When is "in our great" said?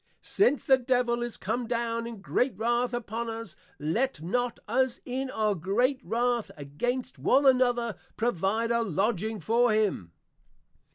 5.05-5.99